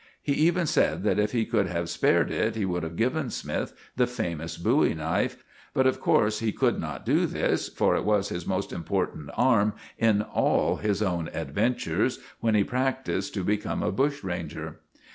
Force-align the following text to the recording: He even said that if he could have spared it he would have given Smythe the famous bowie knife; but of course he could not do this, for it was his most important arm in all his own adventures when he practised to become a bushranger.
He 0.23 0.33
even 0.33 0.65
said 0.65 1.03
that 1.03 1.19
if 1.19 1.31
he 1.31 1.45
could 1.45 1.67
have 1.67 1.87
spared 1.87 2.31
it 2.31 2.55
he 2.55 2.65
would 2.65 2.81
have 2.81 2.95
given 2.95 3.29
Smythe 3.29 3.69
the 3.97 4.07
famous 4.07 4.57
bowie 4.57 4.95
knife; 4.95 5.43
but 5.75 5.85
of 5.85 5.99
course 6.01 6.39
he 6.39 6.51
could 6.51 6.79
not 6.79 7.05
do 7.05 7.27
this, 7.27 7.69
for 7.69 7.95
it 7.95 8.03
was 8.03 8.29
his 8.29 8.47
most 8.47 8.73
important 8.73 9.29
arm 9.37 9.73
in 9.99 10.23
all 10.23 10.77
his 10.77 11.03
own 11.03 11.29
adventures 11.35 12.17
when 12.39 12.55
he 12.55 12.63
practised 12.63 13.35
to 13.35 13.43
become 13.43 13.83
a 13.83 13.91
bushranger. 13.91 14.79